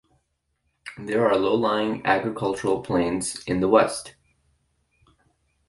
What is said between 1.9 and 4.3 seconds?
agricultural plains in the west.